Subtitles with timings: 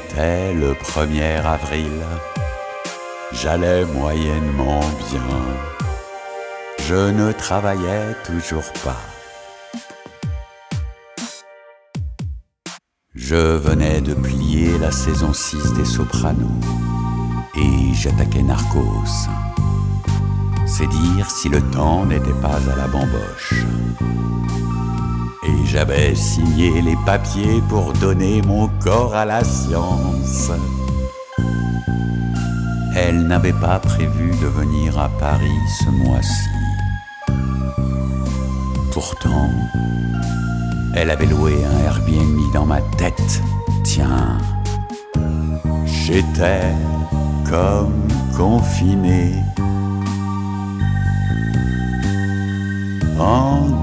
[0.00, 1.90] C'était le 1er avril,
[3.32, 5.40] j'allais moyennement bien.
[6.86, 9.00] Je ne travaillais toujours pas.
[13.16, 16.46] Je venais de plier la saison 6 des Sopranos
[17.56, 19.28] et j'attaquais Narcos.
[20.64, 23.64] C'est dire si le temps n'était pas à la bamboche.
[25.48, 30.50] Et j'avais signé les papiers pour donner mon corps à la science.
[32.94, 36.48] Elle n'avait pas prévu de venir à Paris ce mois-ci.
[38.92, 39.48] Pourtant,
[40.94, 43.42] elle avait loué un Airbnb dans ma tête.
[43.84, 44.36] Tiens,
[45.86, 46.74] j'étais
[47.48, 49.32] comme confiné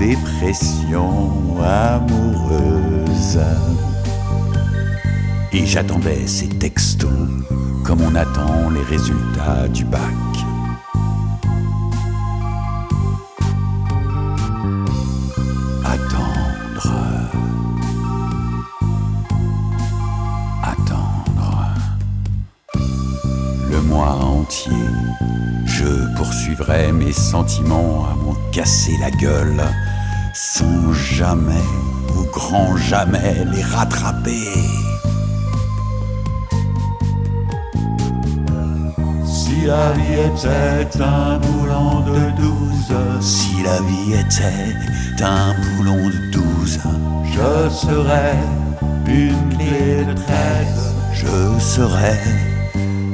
[0.00, 3.38] dépression amoureuse.
[5.52, 7.10] Et j'attendais ces textos
[7.84, 10.00] comme on attend les résultats du bac.
[15.84, 16.92] Attendre.
[20.62, 21.74] Attendre.
[23.70, 24.72] Le mois entier,
[25.66, 29.62] je poursuivrai mes sentiments à m'en casser la gueule,
[30.42, 31.68] sans jamais,
[32.18, 34.48] au grand jamais, les rattraper.
[39.26, 46.30] Si la vie était un boulon de douze, Si la vie était un boulon de
[46.32, 46.80] douze,
[47.34, 48.38] je serais
[49.06, 50.94] une clé de treize.
[51.12, 52.18] je serais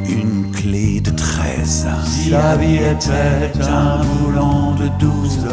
[0.08, 1.88] une clé de treize.
[2.06, 5.44] Si la vie était un boulon de douze,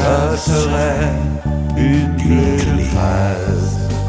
[0.00, 1.12] je serais
[1.76, 3.99] une clé de.